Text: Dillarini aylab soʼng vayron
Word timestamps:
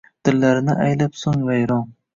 Dillarini 0.27 0.77
aylab 0.87 1.13
soʼng 1.25 1.47
vayron 1.51 1.87